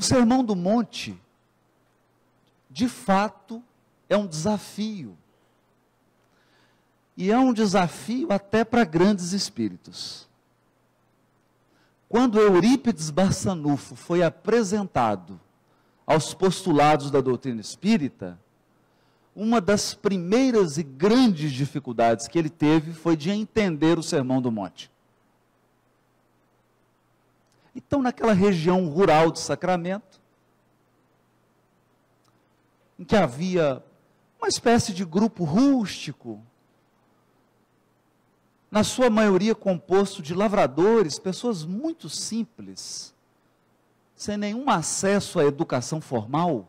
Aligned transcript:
O 0.00 0.02
Sermão 0.02 0.42
do 0.42 0.56
Monte, 0.56 1.14
de 2.70 2.88
fato, 2.88 3.62
é 4.08 4.16
um 4.16 4.26
desafio. 4.26 5.14
E 7.14 7.30
é 7.30 7.38
um 7.38 7.52
desafio 7.52 8.32
até 8.32 8.64
para 8.64 8.82
grandes 8.82 9.32
espíritos. 9.32 10.26
Quando 12.08 12.40
Eurípides 12.40 13.10
Barçanufo 13.10 13.94
foi 13.94 14.22
apresentado 14.22 15.38
aos 16.06 16.32
postulados 16.32 17.10
da 17.10 17.20
doutrina 17.20 17.60
espírita, 17.60 18.40
uma 19.36 19.60
das 19.60 19.92
primeiras 19.92 20.78
e 20.78 20.82
grandes 20.82 21.52
dificuldades 21.52 22.26
que 22.26 22.38
ele 22.38 22.48
teve 22.48 22.94
foi 22.94 23.18
de 23.18 23.28
entender 23.28 23.98
o 23.98 24.02
Sermão 24.02 24.40
do 24.40 24.50
Monte. 24.50 24.90
Então, 27.86 28.02
naquela 28.02 28.34
região 28.34 28.86
rural 28.86 29.30
de 29.30 29.40
Sacramento, 29.40 30.20
em 32.98 33.04
que 33.04 33.16
havia 33.16 33.82
uma 34.38 34.48
espécie 34.48 34.92
de 34.92 35.04
grupo 35.04 35.44
rústico, 35.44 36.40
na 38.70 38.84
sua 38.84 39.10
maioria 39.10 39.54
composto 39.54 40.22
de 40.22 40.34
lavradores, 40.34 41.18
pessoas 41.18 41.64
muito 41.64 42.08
simples, 42.08 43.14
sem 44.14 44.36
nenhum 44.36 44.68
acesso 44.70 45.40
à 45.40 45.44
educação 45.44 46.00
formal, 46.00 46.68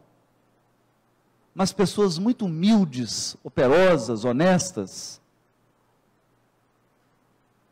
mas 1.53 1.73
pessoas 1.73 2.17
muito 2.17 2.45
humildes, 2.45 3.35
operosas, 3.43 4.23
honestas. 4.23 5.20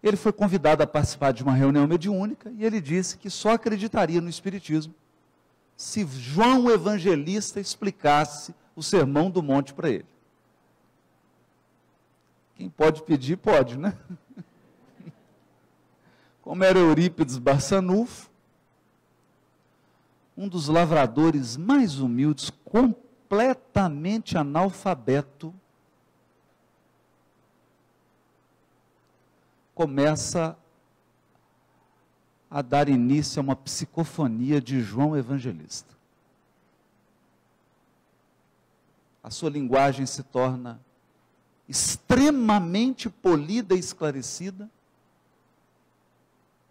Ele 0.01 0.15
foi 0.15 0.31
convidado 0.31 0.81
a 0.81 0.87
participar 0.87 1.33
de 1.33 1.43
uma 1.43 1.53
reunião 1.53 1.85
mediúnica 1.85 2.51
e 2.57 2.63
ele 2.63 2.79
disse 2.79 3.17
que 3.17 3.29
só 3.29 3.51
acreditaria 3.51 4.21
no 4.21 4.29
Espiritismo 4.29 4.93
se 5.75 6.05
João 6.05 6.69
Evangelista 6.69 7.59
explicasse 7.59 8.53
o 8.75 8.83
sermão 8.83 9.31
do 9.31 9.41
monte 9.41 9.73
para 9.73 9.89
ele. 9.89 10.05
Quem 12.55 12.69
pode 12.69 13.01
pedir, 13.03 13.37
pode, 13.37 13.77
né? 13.77 13.97
Como 16.41 16.63
era 16.65 16.77
Eurípides 16.77 17.37
Barçanufo, 17.37 18.29
um 20.35 20.49
dos 20.49 20.67
lavradores 20.67 21.55
mais 21.55 21.99
humildes, 21.99 22.49
completamente 22.65 24.37
analfabeto, 24.37 25.53
começa 29.79 30.57
a 32.51 32.61
dar 32.61 32.89
início 32.89 33.39
a 33.39 33.43
uma 33.43 33.55
psicofonia 33.55 34.59
de 34.59 34.81
João 34.81 35.15
Evangelista. 35.15 35.95
A 39.23 39.31
sua 39.31 39.49
linguagem 39.49 40.05
se 40.05 40.21
torna 40.21 40.81
extremamente 41.65 43.09
polida 43.09 43.73
e 43.73 43.79
esclarecida. 43.79 44.69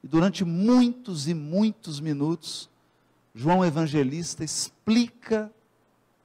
E 0.05 0.07
durante 0.07 0.45
muitos 0.45 1.29
e 1.29 1.33
muitos 1.33 2.01
minutos, 2.01 2.69
João 3.35 3.65
Evangelista 3.65 4.45
explica 4.45 5.51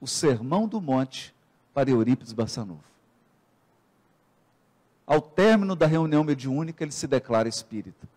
o 0.01 0.07
Sermão 0.07 0.67
do 0.67 0.81
Monte 0.81 1.33
para 1.73 1.89
Eurípides 1.89 2.33
Barçanufo. 2.33 2.92
Ao 5.05 5.21
término 5.21 5.75
da 5.75 5.85
reunião 5.85 6.23
mediúnica, 6.23 6.83
ele 6.83 6.91
se 6.91 7.07
declara 7.07 7.49
espírita 7.49 8.07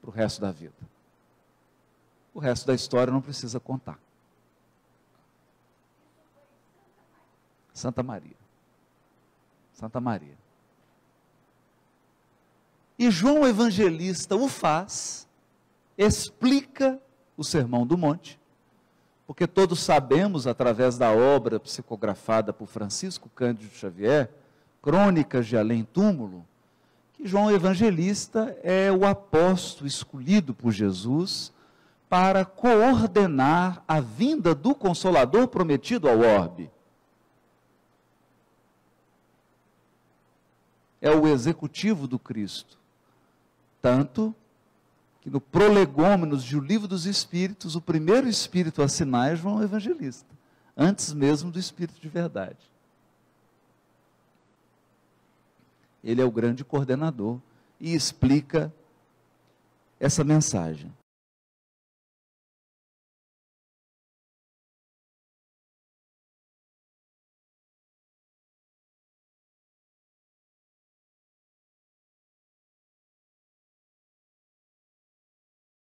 para 0.00 0.10
o 0.10 0.12
resto 0.12 0.40
da 0.40 0.52
vida. 0.52 0.74
O 2.32 2.38
resto 2.38 2.66
da 2.66 2.74
história 2.74 3.12
não 3.12 3.20
precisa 3.20 3.58
contar. 3.58 3.98
Santa 7.72 8.02
Maria. 8.02 8.36
Santa 9.72 10.00
Maria. 10.00 10.36
E 12.98 13.10
João 13.10 13.46
Evangelista 13.46 14.34
o 14.34 14.48
faz, 14.48 15.28
explica 15.96 17.00
o 17.36 17.44
Sermão 17.44 17.86
do 17.86 17.96
Monte, 17.96 18.38
porque 19.26 19.46
todos 19.46 19.80
sabemos, 19.80 20.46
através 20.46 20.98
da 20.98 21.12
obra 21.12 21.60
psicografada 21.60 22.52
por 22.52 22.66
Francisco 22.66 23.28
Cândido 23.28 23.72
Xavier, 23.74 24.30
Crônicas 24.80 25.46
de 25.46 25.56
Além 25.56 25.84
Túmulo, 25.84 26.46
que 27.14 27.26
João 27.26 27.50
Evangelista 27.50 28.56
é 28.62 28.90
o 28.92 29.04
apóstolo 29.04 29.88
escolhido 29.88 30.54
por 30.54 30.70
Jesus 30.72 31.52
para 32.08 32.44
coordenar 32.44 33.82
a 33.86 34.00
vinda 34.00 34.54
do 34.54 34.74
Consolador 34.74 35.48
prometido 35.48 36.08
ao 36.08 36.20
orbe. 36.20 36.70
É 41.00 41.10
o 41.10 41.26
executivo 41.28 42.06
do 42.06 42.18
Cristo. 42.18 42.78
Tanto 43.82 44.34
que 45.20 45.30
no 45.30 45.40
Prolegômenos 45.40 46.42
de 46.42 46.56
O 46.56 46.60
Livro 46.60 46.88
dos 46.88 47.04
Espíritos, 47.04 47.76
o 47.76 47.80
primeiro 47.80 48.28
espírito 48.28 48.80
a 48.80 48.86
assinar 48.86 49.32
é 49.32 49.36
João 49.36 49.62
Evangelista, 49.62 50.34
antes 50.76 51.12
mesmo 51.12 51.50
do 51.50 51.58
espírito 51.58 52.00
de 52.00 52.08
verdade. 52.08 52.58
Ele 56.02 56.20
é 56.20 56.24
o 56.24 56.30
grande 56.30 56.64
coordenador 56.64 57.38
e 57.80 57.94
explica 57.94 58.72
essa 59.98 60.22
mensagem. 60.22 60.92